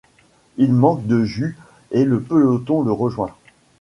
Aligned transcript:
Il 0.57 0.73
manque 0.73 1.05
de 1.05 1.23
jus 1.25 1.59
et 1.91 2.05
le 2.05 2.19
peloton 2.23 2.81
le 2.81 2.91
rejoint. 2.91 3.35